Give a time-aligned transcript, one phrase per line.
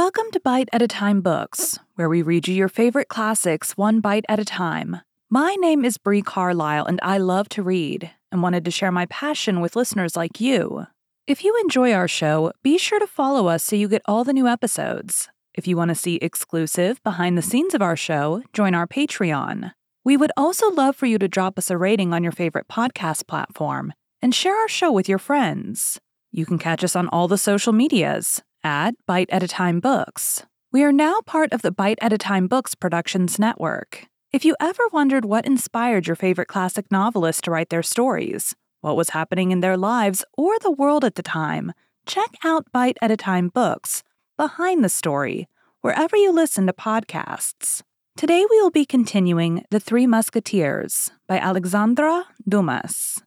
[0.00, 3.98] Welcome to Bite at a Time Books, where we read you your favorite classics one
[3.98, 5.00] bite at a time.
[5.28, 9.06] My name is Bree Carlisle, and I love to read and wanted to share my
[9.06, 10.86] passion with listeners like you.
[11.26, 14.32] If you enjoy our show, be sure to follow us so you get all the
[14.32, 15.28] new episodes.
[15.52, 19.72] If you want to see exclusive behind the scenes of our show, join our Patreon.
[20.04, 23.26] We would also love for you to drop us a rating on your favorite podcast
[23.26, 23.92] platform
[24.22, 25.98] and share our show with your friends.
[26.30, 30.44] You can catch us on all the social medias at Bite at a Time Books.
[30.70, 34.04] We are now part of the Bite at a Time Books Productions Network.
[34.30, 38.94] If you ever wondered what inspired your favorite classic novelists to write their stories, what
[38.94, 41.72] was happening in their lives or the world at the time,
[42.04, 44.02] check out Bite at a Time Books,
[44.36, 45.48] Behind the Story,
[45.80, 47.80] wherever you listen to podcasts.
[48.18, 53.22] Today we will be continuing The Three Musketeers by Alexandre Dumas.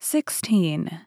[0.00, 1.00] 16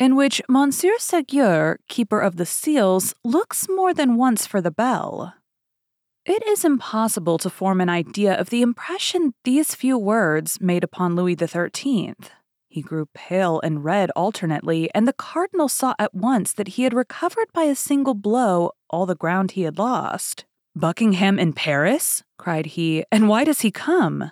[0.00, 5.34] in which Monsieur Séguier, keeper of the seals, looks more than once for the bell.
[6.24, 11.16] It is impossible to form an idea of the impression these few words made upon
[11.16, 12.14] Louis XIII.
[12.68, 16.94] He grew pale and red alternately, and the cardinal saw at once that he had
[16.94, 20.46] recovered by a single blow all the ground he had lost.
[20.74, 22.22] Buckingham in Paris?
[22.38, 24.30] cried he, and why does he come?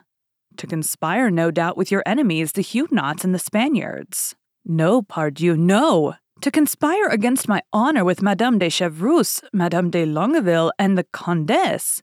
[0.57, 4.35] To conspire, no doubt, with your enemies, the Huguenots and the Spaniards.
[4.71, 6.15] No, pardieu, no!
[6.43, 12.03] To conspire against my honor with Madame de Chevreuse, Madame de Longueville, and the Comtesse.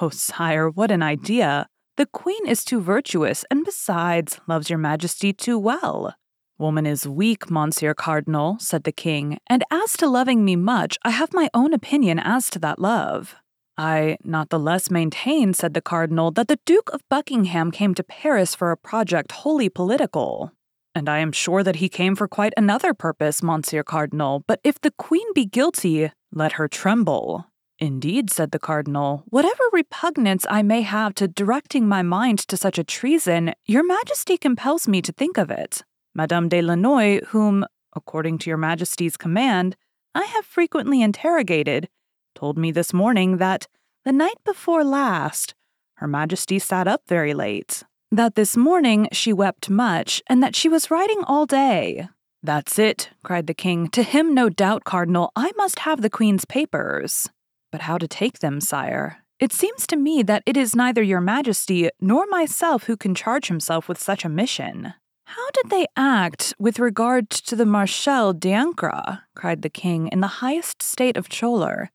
[0.00, 1.68] Oh, sire, what an idea!
[1.98, 6.14] The queen is too virtuous, and besides, loves your majesty too well.
[6.56, 11.10] Woman is weak, Monsieur Cardinal, said the king, and as to loving me much, I
[11.10, 13.36] have my own opinion as to that love.
[13.76, 18.02] I not the less maintain, said the cardinal, that the Duke of Buckingham came to
[18.02, 20.52] Paris for a project wholly political.
[20.98, 24.80] And I am sure that he came for quite another purpose, Monsieur Cardinal, but if
[24.80, 27.46] the Queen be guilty, let her tremble.
[27.78, 32.78] Indeed, said the Cardinal, whatever repugnance I may have to directing my mind to such
[32.78, 35.84] a treason, your Majesty compels me to think of it.
[36.16, 39.76] Madame de Lannoy, whom, according to your Majesty's command,
[40.16, 41.88] I have frequently interrogated,
[42.34, 43.68] told me this morning that,
[44.04, 45.54] the night before last,
[45.98, 50.68] Her Majesty sat up very late, that this morning she wept much, and that she
[50.68, 52.08] was writing all day.
[52.42, 53.88] That's it, cried the king.
[53.90, 57.28] To him, no doubt, Cardinal, I must have the Queen's papers.
[57.70, 59.24] But how to take them, sire?
[59.40, 63.48] It seems to me that it is neither your majesty nor myself who can charge
[63.48, 64.94] himself with such a mission.
[65.26, 69.20] How did they act with regard to the Marshal d'Ancre?
[69.34, 71.90] cried the king in the highest state of choler.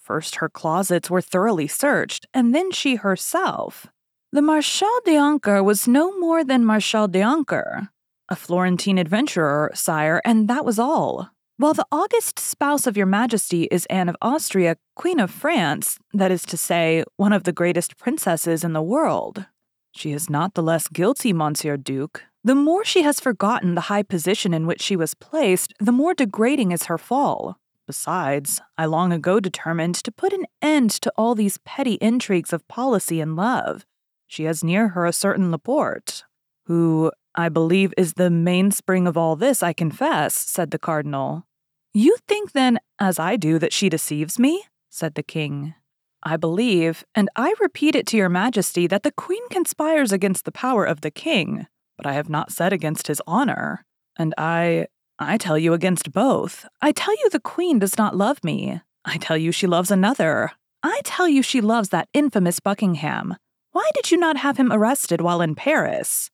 [0.00, 3.88] First her closets were thoroughly searched, and then she herself.
[4.36, 7.88] The Marshal d'Ancre was no more than Marshal d'Ancre,
[8.28, 11.30] a Florentine adventurer, sire, and that was all.
[11.56, 16.30] While the august spouse of your majesty is Anne of Austria, Queen of France, that
[16.30, 19.46] is to say, one of the greatest princesses in the world.
[19.92, 22.24] She is not the less guilty, Monsieur Duke.
[22.44, 26.12] The more she has forgotten the high position in which she was placed, the more
[26.12, 27.56] degrading is her fall.
[27.86, 32.68] Besides, I long ago determined to put an end to all these petty intrigues of
[32.68, 33.86] policy and love.
[34.26, 36.24] She has near her a certain Laporte,
[36.66, 41.46] who, I believe, is the mainspring of all this, I confess, said the cardinal.
[41.94, 44.64] You think, then, as I do, that she deceives me?
[44.90, 45.74] said the king.
[46.22, 50.52] I believe, and I repeat it to your majesty, that the queen conspires against the
[50.52, 51.66] power of the king,
[51.96, 53.84] but I have not said against his honor.
[54.18, 54.88] And I.
[55.18, 56.66] I tell you against both.
[56.82, 58.82] I tell you the queen does not love me.
[59.06, 60.52] I tell you she loves another.
[60.82, 63.36] I tell you she loves that infamous Buckingham.
[63.76, 66.30] Why did you not have him arrested while in Paris?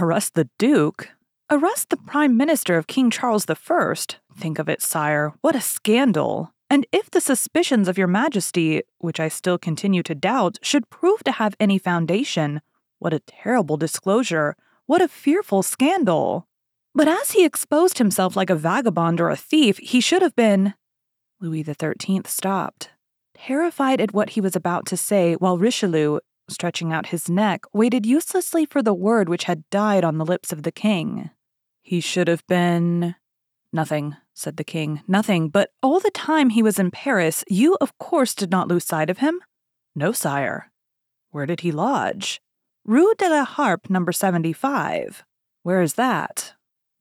[0.00, 1.10] Arrest the Duke?
[1.48, 3.94] Arrest the Prime Minister of King Charles I?
[4.36, 5.32] Think of it, sire.
[5.40, 6.52] What a scandal.
[6.68, 11.22] And if the suspicions of your Majesty, which I still continue to doubt, should prove
[11.22, 12.60] to have any foundation,
[12.98, 14.56] what a terrible disclosure.
[14.86, 16.48] What a fearful scandal.
[16.92, 20.74] But as he exposed himself like a vagabond or a thief, he should have been.
[21.40, 22.90] Louis XIII stopped,
[23.32, 26.18] terrified at what he was about to say, while Richelieu,
[26.50, 30.52] stretching out his neck, waited uselessly for the word which had died on the lips
[30.52, 31.30] of the king.
[31.82, 33.14] He should have been.
[33.72, 37.96] Nothing, said the king, nothing, but all the time he was in Paris, you, of
[37.98, 39.40] course, did not lose sight of him?
[39.94, 40.70] No, sire.
[41.30, 42.40] Where did he lodge?
[42.84, 45.24] Rue de la Harpe, number 75.
[45.62, 46.54] Where is that?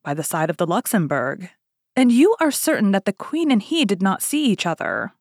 [0.04, 1.50] By the side of the Luxembourg.
[1.96, 5.14] And you are certain that the queen and he did not see each other?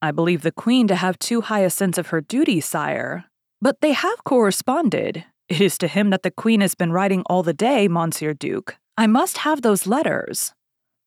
[0.00, 3.24] I believe the queen to have too high a sense of her duty, sire.
[3.60, 5.24] But they have corresponded.
[5.48, 8.76] It is to him that the Queen has been writing all the day, Monsieur Duke.
[8.96, 10.52] I must have those letters.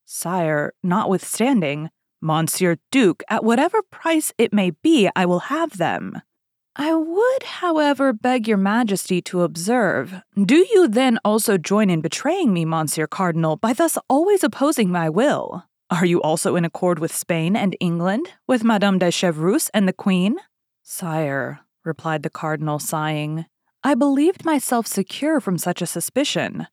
[0.05, 1.89] Sire, notwithstanding,
[2.21, 6.21] Monsieur Duke, at whatever price it may be, I will have them.
[6.75, 12.53] I would, however, beg your majesty to observe do you then also join in betraying
[12.53, 15.65] me, Monsieur Cardinal, by thus always opposing my will?
[15.89, 19.93] Are you also in accord with Spain and England, with Madame de Chevreuse and the
[19.93, 20.37] Queen?
[20.83, 21.59] Sire,
[21.89, 23.45] replied the cardinal, sighing,
[23.83, 26.67] I believed myself secure from such a suspicion.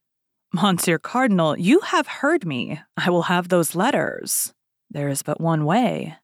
[0.53, 2.81] Monsieur Cardinal, you have heard me.
[2.97, 4.53] I will have those letters.
[4.91, 6.17] There is but one way.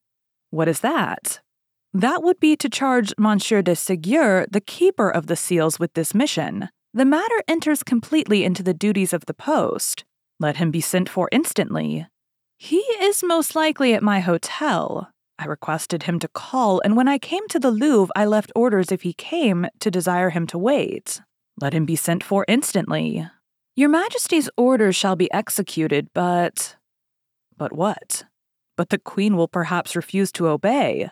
[0.51, 1.41] What is that?
[1.95, 6.15] That would be to charge Monsieur de Séguier, the keeper of the seals, with this
[6.15, 6.69] mission.
[6.95, 10.05] The matter enters completely into the duties of the post.
[10.39, 12.07] Let him be sent for instantly.
[12.59, 15.11] He is most likely at my hotel.
[15.39, 18.93] I requested him to call, and when I came to the Louvre, I left orders
[18.93, 21.21] if he came to desire him to wait.
[21.61, 23.27] Let him be sent for instantly.
[23.75, 26.77] Your Majesty's orders shall be executed, but.
[27.57, 28.25] But what?
[28.77, 31.11] But the Queen will perhaps refuse to obey.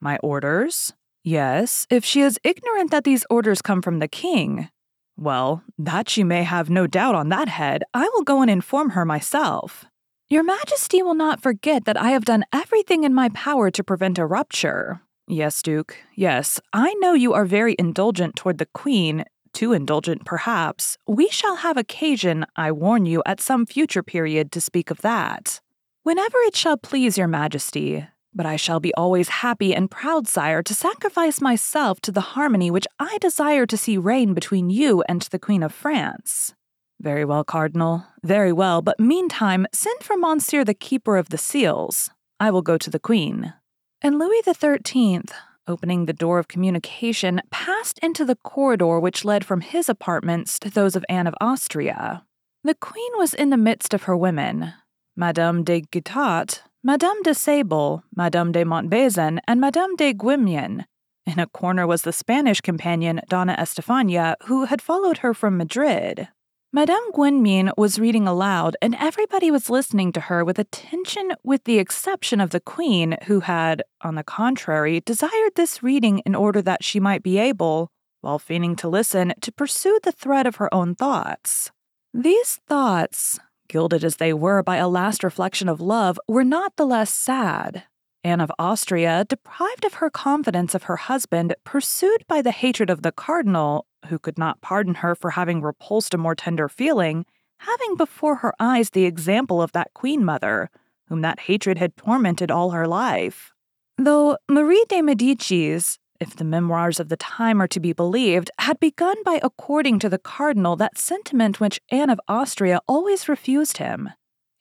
[0.00, 0.94] My orders?
[1.22, 4.70] Yes, if she is ignorant that these orders come from the king.
[5.18, 8.90] Well, that she may have no doubt on that head, I will go and inform
[8.90, 9.84] her myself.
[10.32, 14.16] Your Majesty will not forget that I have done everything in my power to prevent
[14.16, 15.00] a rupture.
[15.26, 20.96] Yes, Duke, yes, I know you are very indulgent toward the Queen, too indulgent perhaps.
[21.08, 25.60] We shall have occasion, I warn you, at some future period to speak of that.
[26.04, 30.62] Whenever it shall please your Majesty, but I shall be always happy and proud, sire,
[30.62, 35.22] to sacrifice myself to the harmony which I desire to see reign between you and
[35.22, 36.54] the Queen of France.
[37.00, 42.10] Very well, Cardinal, very well, but meantime, send for Monsieur the Keeper of the Seals.
[42.38, 43.54] I will go to the Queen.
[44.02, 45.22] And Louis XIII,
[45.66, 50.68] opening the door of communication, passed into the corridor which led from his apartments to
[50.68, 52.26] those of Anne of Austria.
[52.64, 54.74] The Queen was in the midst of her women.
[55.16, 60.84] Madame de Guitaut Madame de Sable, Madame de Montbazon, and Madame de Guemene.
[61.26, 66.28] In a corner was the Spanish companion, Donna Estefania, who had followed her from Madrid.
[66.72, 71.80] Madame Guemene was reading aloud, and everybody was listening to her with attention, with the
[71.80, 76.84] exception of the Queen, who had, on the contrary, desired this reading in order that
[76.84, 77.90] she might be able,
[78.20, 81.72] while feigning to listen, to pursue the thread of her own thoughts.
[82.14, 86.86] These thoughts, gilded as they were by a last reflection of love, were not the
[86.86, 87.82] less sad.
[88.22, 93.02] Anne of Austria, deprived of her confidence of her husband, pursued by the hatred of
[93.02, 97.24] the cardinal, who could not pardon her for having repulsed a more tender feeling,
[97.58, 100.70] having before her eyes the example of that queen mother,
[101.08, 103.52] whom that hatred had tormented all her life.
[103.98, 108.78] Though Marie de Medicis, if the memoirs of the time are to be believed, had
[108.78, 114.10] begun by according to the cardinal that sentiment which Anne of Austria always refused him.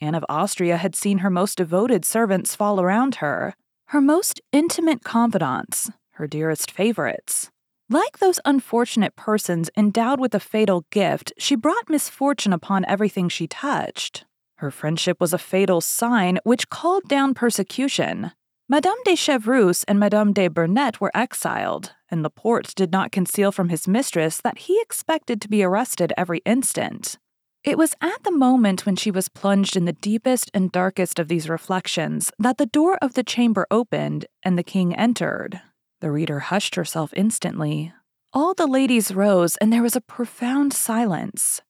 [0.02, 3.54] Anne of Austria had seen her most devoted servants fall around her,
[3.88, 7.52] her most intimate confidants, her dearest favorites.
[7.92, 13.48] Like those unfortunate persons endowed with a fatal gift, she brought misfortune upon everything she
[13.48, 14.26] touched.
[14.58, 18.32] Her friendship was a fatal sign which called down persecution.
[18.68, 23.70] Madame de Chevreuse and Madame de Bernet were exiled, and Laporte did not conceal from
[23.70, 27.18] his mistress that he expected to be arrested every instant.
[27.64, 31.28] It was at the moment when she was plunged in the deepest and darkest of
[31.28, 35.60] these reflections that the door of the chamber opened and the king entered.
[36.02, 37.94] The reader hushed herself instantly.
[38.32, 41.62] All the ladies rose, and there was a profound silence.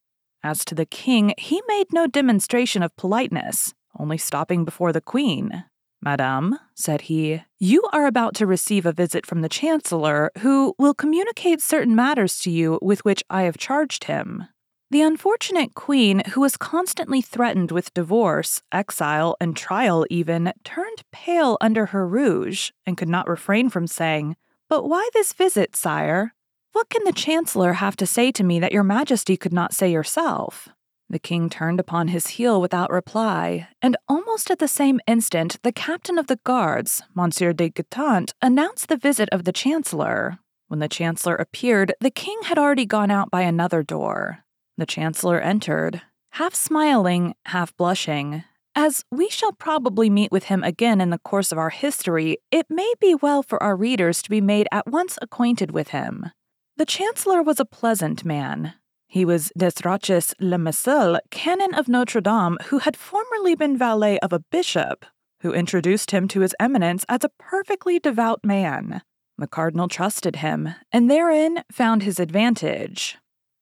[0.44, 5.66] As to the king, he made no demonstration of politeness, only stopping before the queen.
[6.02, 10.94] Madame, said he, you are about to receive a visit from the Chancellor, who will
[10.94, 14.46] communicate certain matters to you with which I have charged him.
[14.91, 21.60] The unfortunate queen, who was constantly threatened with divorce, exile, and trial even, turned pale
[21.62, 24.36] under her rouge and could not refrain from saying,
[24.67, 26.34] But why this visit, sire?
[26.72, 29.91] What can the Chancellor have to say to me that your Majesty could not say
[29.91, 30.69] yourself?
[31.08, 35.72] The king turned upon his heel without reply, and almost at the same instant, the
[35.72, 40.39] captain of the guards, Monsieur de Guitant, announced the visit of the chancellor.
[40.67, 44.46] When the chancellor appeared, the king had already gone out by another door.
[44.80, 48.46] The chancellor entered, half smiling, half blushing.
[48.76, 52.66] As we shall probably meet with him again in the course of our history, it
[52.70, 56.32] may be well for our readers to be made at once acquainted with him.
[56.78, 58.74] The chancellor was a pleasant man,
[59.10, 64.32] he was Desroches Le Mesel, canon of Notre Dame, who had formerly been valet of
[64.32, 65.04] a bishop,
[65.42, 69.02] who introduced him to his eminence as a perfectly devout man.
[69.38, 73.18] The cardinal trusted him, and therein found his advantage.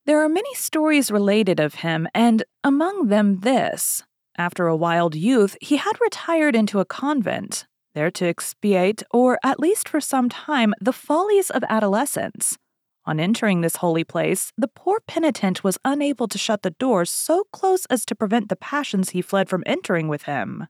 [0.08, 4.04] There are many stories related of him, and among them this.
[4.38, 9.60] After a wild youth, he had retired into a convent, there to expiate, or at
[9.60, 12.58] least for some time, the follies of adolescence.
[13.06, 17.44] On entering this holy place, the poor penitent was unable to shut the door so
[17.52, 20.68] close as to prevent the passions he fled from entering with him.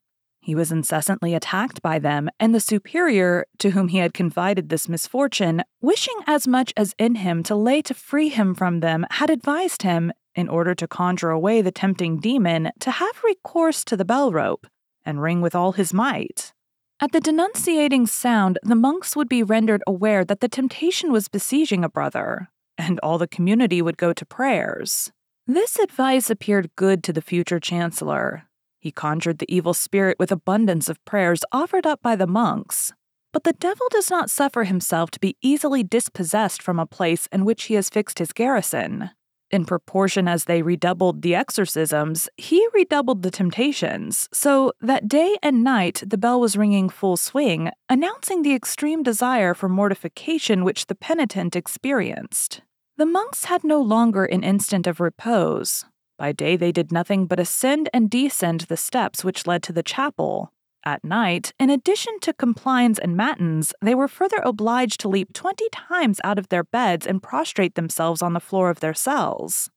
[0.47, 4.87] He was incessantly attacked by them, and the superior, to whom he had confided this
[4.87, 9.29] misfortune, wishing as much as in him to lay to free him from them, had
[9.29, 14.05] advised him, in order to conjure away the tempting demon, to have recourse to the
[14.05, 14.65] bell rope,
[15.05, 16.53] and ring with all his might.
[17.01, 21.83] At the denunciating sound, the monks would be rendered aware that the temptation was besieging
[21.83, 25.11] a brother, and all the community would go to prayers.
[25.45, 28.46] This advice appeared good to the future chancellor.
[28.87, 32.93] He conjured the evil spirit with abundance of prayers offered up by the monks.
[33.33, 37.43] But the devil does not suffer himself to be easily dispossessed from a place in
[37.43, 39.09] which he has fixed his garrison.
[39.51, 45.65] In proportion as they redoubled the exorcisms, he redoubled the temptations, so that day and
[45.65, 50.95] night the bell was ringing full swing, announcing the extreme desire for mortification which the
[50.95, 52.61] penitent experienced.
[52.95, 55.83] The monks had no longer an instant of repose.
[56.17, 59.83] By day they did nothing but ascend and descend the steps which led to the
[59.83, 60.51] chapel,
[60.87, 65.67] at night, in addition to complines and matins, they were further obliged to leap twenty
[65.69, 69.69] times out of their beds and prostrate themselves on the floor of their cells.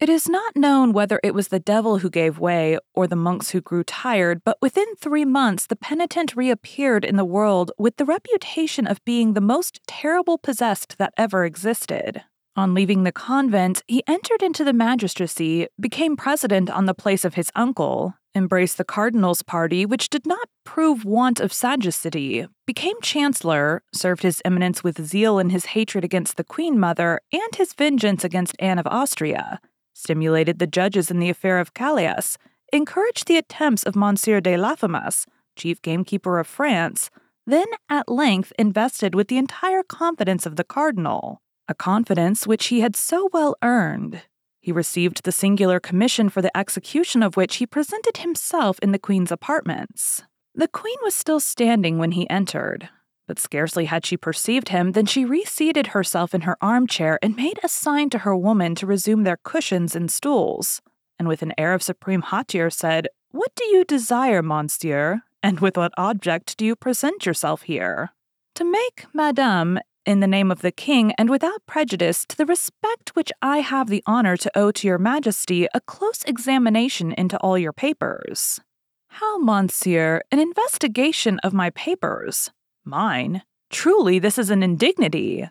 [0.00, 3.50] It is not known whether it was the devil who gave way or the monks
[3.50, 8.06] who grew tired, but within three months the penitent reappeared in the world with the
[8.06, 12.22] reputation of being the most terrible possessed that ever existed.
[12.56, 17.34] On leaving the convent, he entered into the magistracy, became president on the place of
[17.34, 23.82] his uncle, embraced the cardinal's party, which did not prove want of sagacity, became chancellor,
[23.92, 28.22] served his eminence with zeal in his hatred against the queen mother and his vengeance
[28.22, 29.60] against Anne of Austria,
[29.92, 32.36] stimulated the judges in the affair of Chalais,
[32.72, 37.10] encouraged the attempts of Monsieur de Laffemas, chief gamekeeper of France,
[37.46, 42.80] then at length invested with the entire confidence of the cardinal, a confidence which he
[42.80, 44.22] had so well earned.
[44.60, 48.98] He received the singular commission for the execution of which he presented himself in the
[48.98, 50.22] Queen's apartments.
[50.54, 52.88] The Queen was still standing when he entered,
[53.26, 57.58] but scarcely had she perceived him than she reseated herself in her armchair and made
[57.62, 60.80] a sign to her woman to resume their cushions and stools,
[61.18, 65.76] and with an air of supreme hauteur said, What do you desire, monsieur, and with
[65.76, 68.10] what object do you present yourself here?
[68.54, 73.14] To make, madame, in the name of the king and without prejudice to the respect
[73.14, 77.58] which I have the honor to owe to your majesty, a close examination into all
[77.58, 78.60] your papers.
[79.08, 82.50] How, monsieur, an investigation of my papers?
[82.84, 83.42] Mine?
[83.70, 85.48] Truly, this is an indignity.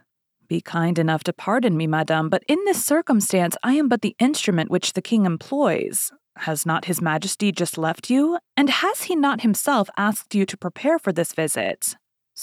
[0.47, 4.15] Be kind enough to pardon me, madame, but in this circumstance I am but the
[4.19, 6.11] instrument which the king employs.
[6.37, 8.39] Has not his majesty just left you?
[8.57, 11.95] And has he not himself asked you to prepare for this visit?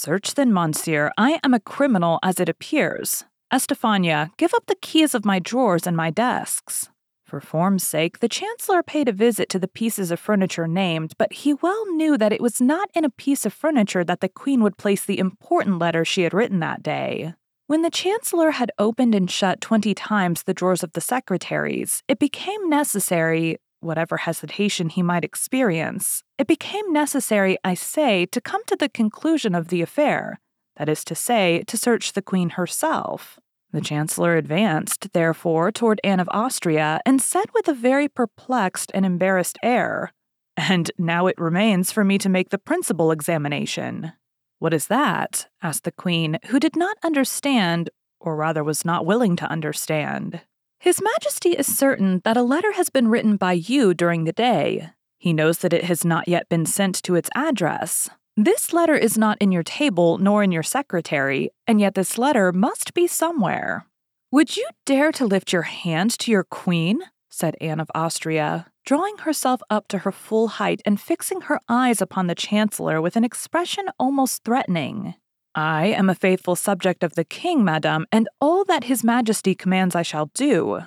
[0.03, 1.11] Search then, monsieur.
[1.15, 3.23] I am a criminal as it appears.
[3.53, 6.89] Estefania, give up the keys of my drawers and my desks.
[7.23, 11.31] For form's sake, the Chancellor paid a visit to the pieces of furniture named, but
[11.31, 14.63] he well knew that it was not in a piece of furniture that the Queen
[14.63, 17.35] would place the important letter she had written that day.
[17.67, 22.17] When the Chancellor had opened and shut twenty times the drawers of the secretaries, it
[22.17, 28.75] became necessary, whatever hesitation he might experience, it became necessary, I say, to come to
[28.75, 30.39] the conclusion of the affair,
[30.77, 33.39] that is to say, to search the Queen herself.
[33.73, 39.05] The Chancellor advanced, therefore, toward Anne of Austria and said with a very perplexed and
[39.05, 40.11] embarrassed air,
[40.57, 44.13] And now it remains for me to make the principal examination.
[44.59, 45.47] What is that?
[45.63, 50.41] asked the Queen, who did not understand, or rather was not willing to understand.
[50.81, 54.89] His Majesty is certain that a letter has been written by you during the day.
[55.19, 58.09] He knows that it has not yet been sent to its address.
[58.35, 62.51] This letter is not in your table nor in your secretary, and yet this letter
[62.51, 63.85] must be somewhere.
[64.31, 67.01] Would you dare to lift your hand to your queen?
[67.29, 72.01] said Anne of Austria, drawing herself up to her full height and fixing her eyes
[72.01, 75.13] upon the Chancellor with an expression almost threatening.
[75.53, 79.95] I am a faithful subject of the king, madame, and all that his majesty commands
[79.95, 80.81] I shall do.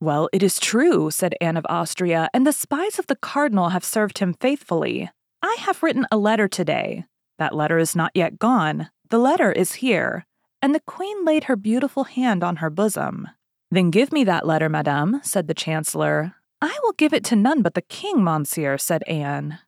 [0.00, 3.84] Well, it is true, said Anne of Austria, and the spies of the cardinal have
[3.84, 5.10] served him faithfully.
[5.42, 7.04] I have written a letter today.
[7.38, 8.90] That letter is not yet gone.
[9.10, 10.26] The letter is here.
[10.60, 13.28] And the queen laid her beautiful hand on her bosom.
[13.70, 16.34] Then give me that letter, madame, said the chancellor.
[16.60, 19.60] I will give it to none but the king, monsieur, said Anne.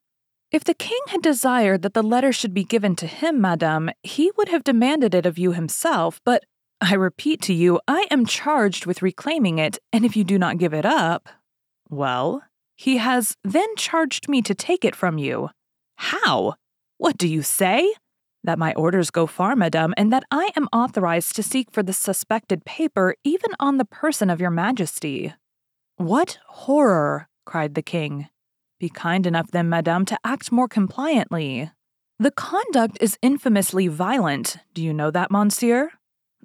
[0.52, 4.32] If the king had desired that the letter should be given to him, madame, he
[4.36, 6.44] would have demanded it of you himself, but
[6.80, 10.58] I repeat to you, I am charged with reclaiming it, and if you do not
[10.58, 11.28] give it up.
[11.88, 12.42] Well,
[12.76, 15.50] He has then charged me to take it from you.
[15.96, 16.54] How?
[16.96, 17.92] What do you say?
[18.42, 21.92] That my orders go far, madame, and that I am authorized to seek for the
[21.92, 25.34] suspected paper even on the person of your majesty.
[25.96, 27.28] What horror!
[27.44, 28.28] cried the king.
[28.80, 31.70] Be kind enough, then, madame, to act more compliantly.
[32.18, 34.56] The conduct is infamously violent.
[34.72, 35.90] Do you know that, monsieur?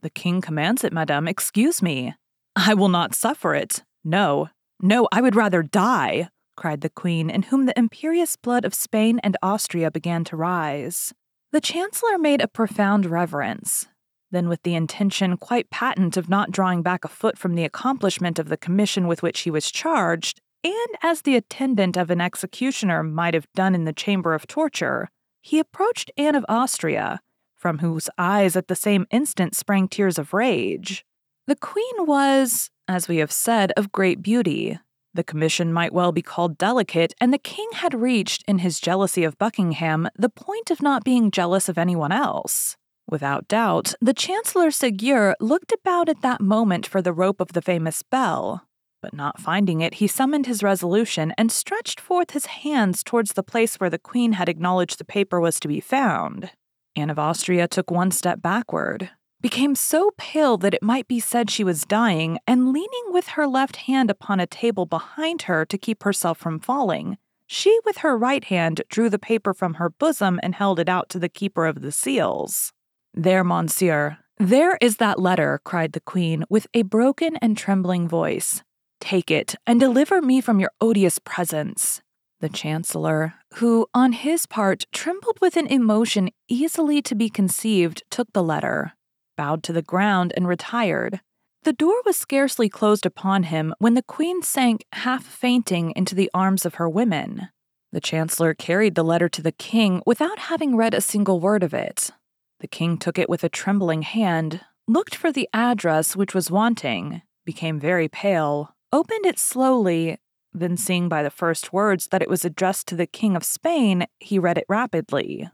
[0.02, 1.30] The king commands it, madame.
[1.30, 2.14] Excuse me.
[2.54, 3.84] I will not suffer it.
[4.04, 4.50] No,
[4.82, 6.28] no, I would rather die,
[6.58, 11.14] cried the queen, in whom the imperious blood of Spain and Austria began to rise.
[11.54, 13.88] The chancellor made a profound reverence.
[14.30, 18.40] Then, with the intention quite patent of not drawing back a foot from the accomplishment
[18.40, 23.04] of the commission with which he was charged, and as the attendant of an executioner
[23.04, 25.10] might have done in the chamber of torture,
[25.42, 27.20] he approached Anne of Austria,
[27.56, 31.06] from whose eyes at the same instant sprang tears of rage.
[31.46, 34.80] The queen was, as we have said, of great beauty.
[35.14, 39.24] The commission might well be called delicate, and the king had reached, in his jealousy
[39.24, 42.76] of Buckingham, the point of not being jealous of anyone else.
[43.08, 47.62] Without doubt, the Chancellor Seguier looked about at that moment for the rope of the
[47.62, 48.64] famous bell,
[49.06, 53.44] but not finding it, he summoned his resolution and stretched forth his hands towards the
[53.44, 56.50] place where the queen had acknowledged the paper was to be found.
[56.96, 61.52] Anne of Austria took one step backward, became so pale that it might be said
[61.52, 65.78] she was dying, and leaning with her left hand upon a table behind her to
[65.78, 70.40] keep herself from falling, she with her right hand drew the paper from her bosom
[70.42, 72.74] and held it out to the keeper of the seals.
[73.14, 78.64] There, monsieur, there is that letter, cried the queen with a broken and trembling voice.
[79.00, 82.02] Take it and deliver me from your odious presence.
[82.42, 88.32] The Chancellor, who on his part trembled with an emotion easily to be conceived, took
[88.34, 88.94] the letter,
[89.38, 91.22] bowed to the ground, and retired.
[91.64, 96.30] The door was scarcely closed upon him when the Queen sank half fainting into the
[96.34, 97.50] arms of her women.
[97.92, 101.74] The Chancellor carried the letter to the King without having read a single word of
[101.74, 102.12] it.
[102.60, 107.22] The King took it with a trembling hand, looked for the address which was wanting,
[107.46, 110.18] became very pale, opened it slowly,
[110.54, 114.06] then seeing by the first words that it was addressed to the King of Spain,
[114.20, 115.50] he read it rapidly.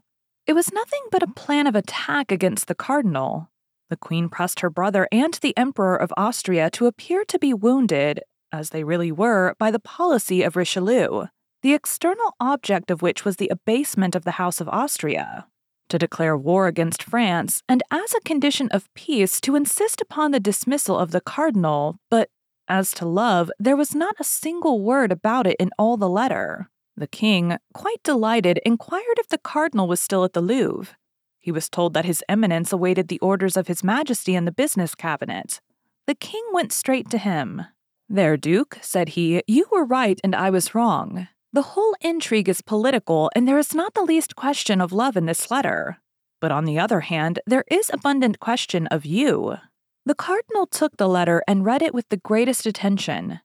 [0.46, 1.34] It was nothing but a mm-hmm.
[1.34, 3.50] plan of attack against the cardinal.
[3.90, 8.20] The queen pressed her brother and the Emperor of Austria to appear to be wounded,
[8.52, 11.26] as they really were, by the policy of Richelieu,
[11.62, 15.46] the external object of which was the abasement of the House of Austria.
[15.88, 20.40] To declare war against France, and as a condition of peace, to insist upon the
[20.40, 22.30] dismissal of the cardinal, but
[22.68, 26.68] as to love, there was not a single word about it in all the letter.
[26.96, 30.94] The king, quite delighted, inquired if the cardinal was still at the Louvre.
[31.40, 34.94] He was told that His Eminence awaited the orders of His Majesty in the business
[34.94, 35.60] cabinet.
[36.06, 37.62] The king went straight to him.
[38.08, 41.28] There, Duke, said he, you were right and I was wrong.
[41.52, 45.26] The whole intrigue is political, and there is not the least question of love in
[45.26, 45.98] this letter.
[46.40, 49.56] But on the other hand, there is abundant question of you.
[50.04, 53.40] The cardinal took the letter and read it with the greatest attention.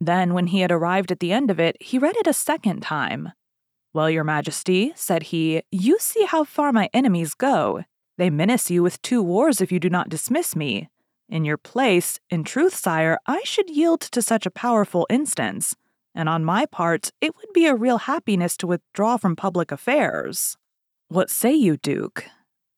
[0.00, 2.80] Then, when he had arrived at the end of it, he read it a second
[2.80, 3.32] time.
[3.92, 7.84] Well, your majesty, said he, you see how far my enemies go.
[8.18, 10.88] They menace you with two wars if you do not dismiss me.
[11.28, 15.76] In your place, in truth, sire, I should yield to such a powerful instance,
[16.14, 20.56] and on my part, it would be a real happiness to withdraw from public affairs.
[21.08, 22.24] What say you, Duke?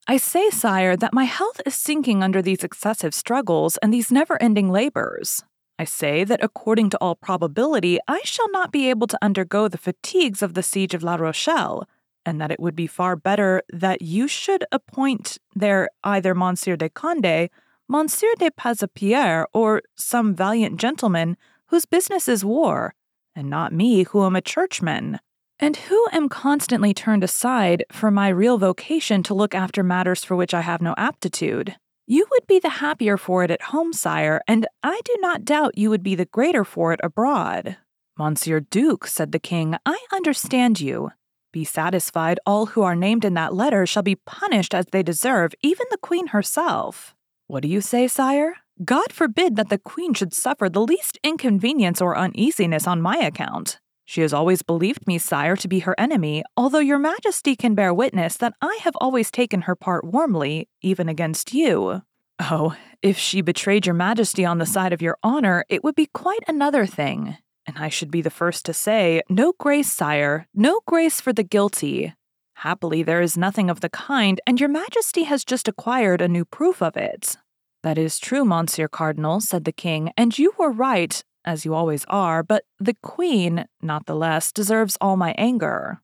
[0.08, 4.40] I say, sire, that my health is sinking under these excessive struggles and these never
[4.42, 5.44] ending labors.
[5.78, 9.78] I say that according to all probability, I shall not be able to undergo the
[9.78, 11.88] fatigues of the siege of La Rochelle,
[12.26, 16.88] and that it would be far better that you should appoint there either Monsieur de
[16.88, 17.48] Conde,
[17.88, 21.36] Monsieur de Bassompierre, or some valiant gentleman
[21.66, 22.94] whose business is war,
[23.36, 25.20] and not me, who am a churchman
[25.62, 30.34] and who am constantly turned aside for my real vocation to look after matters for
[30.34, 31.76] which I have no aptitude.
[32.04, 35.78] You would be the happier for it at home, sire, and I do not doubt
[35.78, 37.76] you would be the greater for it abroad.
[38.18, 41.12] Monsieur Duke, said the king, I understand you.
[41.52, 45.54] Be satisfied, all who are named in that letter shall be punished as they deserve,
[45.62, 47.14] even the queen herself.
[47.46, 48.56] What do you say, sire?
[48.84, 53.78] God forbid that the queen should suffer the least inconvenience or uneasiness on my account.
[54.12, 57.94] She has always believed me, sire, to be her enemy, although your majesty can bear
[57.94, 62.02] witness that I have always taken her part warmly, even against you.
[62.38, 66.10] Oh, if she betrayed your majesty on the side of your honor, it would be
[66.12, 67.38] quite another thing.
[67.64, 71.42] And I should be the first to say, No grace, sire, no grace for the
[71.42, 72.12] guilty.
[72.56, 76.44] Happily, there is nothing of the kind, and your majesty has just acquired a new
[76.44, 77.38] proof of it.
[77.82, 82.04] That is true, Monsieur Cardinal, said the king, and you were right, as you always
[82.08, 86.00] are, but the queen, not the less, deserves all my anger.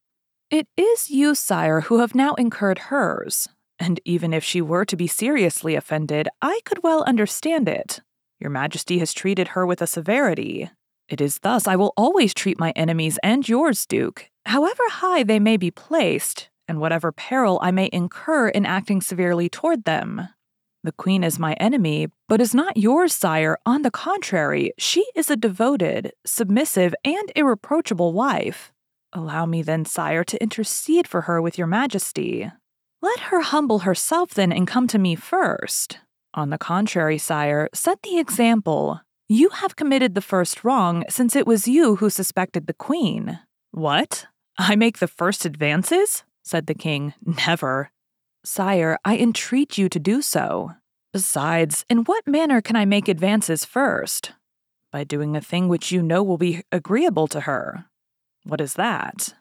[0.50, 3.48] It is you, sire, who have now incurred hers,
[3.78, 8.00] and even if she were to be seriously offended, I could well understand it.
[8.40, 10.70] Your Majesty has treated her with a severity.
[11.08, 15.38] It is thus I will always treat my enemies and yours, Duke, however high they
[15.38, 20.28] may be placed, and whatever peril I may incur in acting severely toward them.
[20.84, 23.58] The Queen is my enemy, but is not yours, sire.
[23.66, 28.72] On the contrary, she is a devoted, submissive, and irreproachable wife.
[29.12, 32.50] Allow me then, sire, to intercede for her with your majesty.
[33.02, 35.98] Let her humble herself then and come to me first.
[36.34, 39.00] On the contrary, sire, set the example.
[39.28, 43.40] You have committed the first wrong, since it was you who suspected the queen.
[43.72, 44.26] What?
[44.58, 46.24] I make the first advances?
[46.44, 47.14] said the king.
[47.46, 47.90] Never.
[48.44, 50.72] Sire, I entreat you to do so.
[51.12, 54.32] Besides, in what manner can I make advances first?
[54.92, 57.86] By doing a thing which you know will be agreeable to her.
[58.44, 59.34] What is that?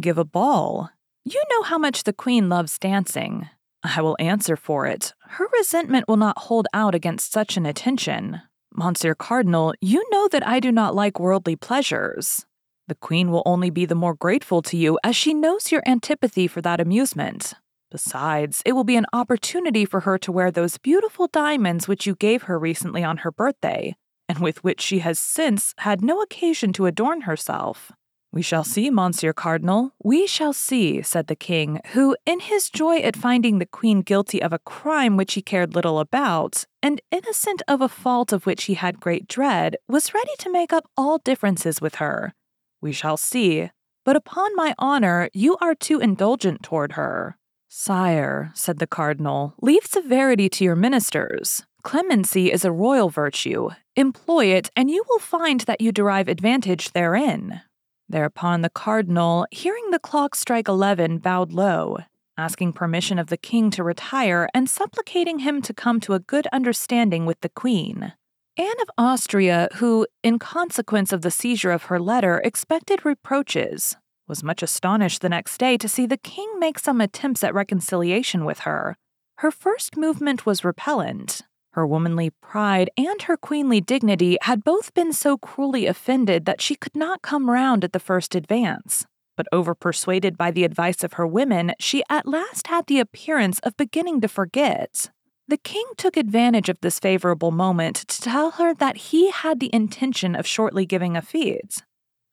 [0.00, 0.90] Give a ball.
[1.24, 3.48] You know how much the Queen loves dancing.
[3.82, 5.14] I will answer for it.
[5.20, 8.42] Her resentment will not hold out against such an attention.
[8.72, 12.44] Monsieur Cardinal, you know that I do not like worldly pleasures.
[12.88, 16.46] The Queen will only be the more grateful to you as she knows your antipathy
[16.46, 17.54] for that amusement.
[17.94, 22.16] Besides, it will be an opportunity for her to wear those beautiful diamonds which you
[22.16, 23.94] gave her recently on her birthday,
[24.28, 27.92] and with which she has since had no occasion to adorn herself.
[28.32, 32.98] We shall see, Monsieur Cardinal, we shall see, said the king, who, in his joy
[32.98, 37.62] at finding the queen guilty of a crime which he cared little about, and innocent
[37.68, 41.18] of a fault of which he had great dread, was ready to make up all
[41.18, 42.34] differences with her.
[42.80, 43.70] We shall see,
[44.04, 47.38] but upon my honor, you are too indulgent toward her.
[47.76, 51.66] Sire, said the cardinal, leave severity to your ministers.
[51.82, 53.70] Clemency is a royal virtue.
[53.96, 57.62] Employ it, and you will find that you derive advantage therein.
[58.08, 61.98] Thereupon the cardinal, hearing the clock strike eleven, bowed low,
[62.38, 66.46] asking permission of the king to retire and supplicating him to come to a good
[66.52, 68.12] understanding with the queen.
[68.56, 74.42] Anne of Austria, who, in consequence of the seizure of her letter, expected reproaches, was
[74.42, 78.60] much astonished the next day to see the king make some attempts at reconciliation with
[78.60, 78.96] her.
[79.38, 81.42] Her first movement was repellent.
[81.72, 86.76] Her womanly pride and her queenly dignity had both been so cruelly offended that she
[86.76, 89.04] could not come round at the first advance.
[89.36, 93.76] But overpersuaded by the advice of her women, she at last had the appearance of
[93.76, 95.10] beginning to forget.
[95.48, 99.74] The king took advantage of this favorable moment to tell her that he had the
[99.74, 101.82] intention of shortly giving a fete,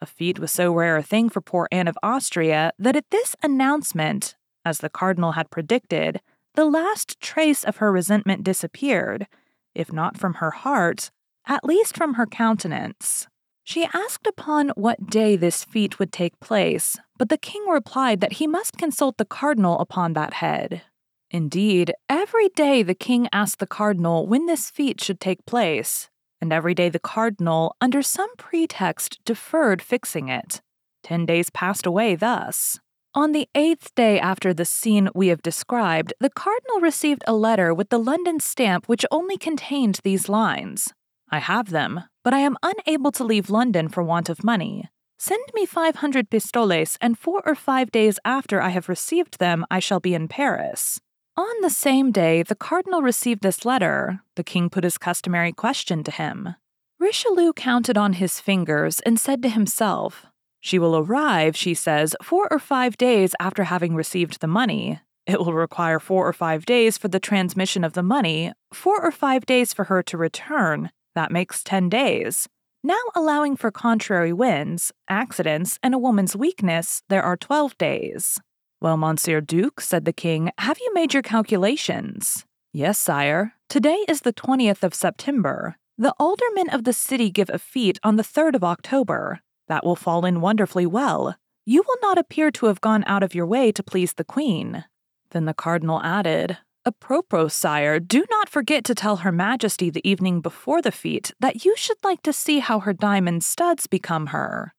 [0.01, 3.35] a feat was so rare a thing for poor Anne of Austria that at this
[3.43, 4.35] announcement,
[4.65, 6.21] as the cardinal had predicted,
[6.55, 9.27] the last trace of her resentment disappeared,
[9.73, 11.11] if not from her heart,
[11.45, 13.27] at least from her countenance.
[13.63, 18.33] She asked upon what day this feat would take place, but the king replied that
[18.33, 20.81] he must consult the cardinal upon that head.
[21.29, 26.09] Indeed, every day the king asked the cardinal when this feat should take place,
[26.41, 30.61] and every day the cardinal, under some pretext, deferred fixing it.
[31.03, 32.79] Ten days passed away thus.
[33.13, 37.73] On the eighth day after the scene we have described, the cardinal received a letter
[37.73, 40.93] with the London stamp which only contained these lines
[41.33, 44.89] I have them, but I am unable to leave London for want of money.
[45.17, 49.79] Send me 500 pistoles, and four or five days after I have received them, I
[49.79, 50.99] shall be in Paris.
[51.37, 56.03] On the same day the cardinal received this letter, the king put his customary question
[56.03, 56.55] to him.
[56.99, 60.25] Richelieu counted on his fingers and said to himself,
[60.59, 64.99] She will arrive, she says, four or five days after having received the money.
[65.25, 69.11] It will require four or five days for the transmission of the money, four or
[69.11, 70.91] five days for her to return.
[71.15, 72.47] That makes ten days.
[72.83, 78.39] Now, allowing for contrary winds, accidents, and a woman's weakness, there are twelve days.
[78.81, 82.47] Well, Monsieur Duke, said the king, have you made your calculations?
[82.73, 83.53] Yes, sire.
[83.69, 85.75] Today is the 20th of September.
[85.99, 89.41] The aldermen of the city give a fete on the 3rd of October.
[89.67, 91.35] That will fall in wonderfully well.
[91.63, 94.83] You will not appear to have gone out of your way to please the queen.
[95.29, 100.41] Then the cardinal added, Apropos, sire, do not forget to tell Her Majesty the evening
[100.41, 104.73] before the fete that you should like to see how her diamond studs become her.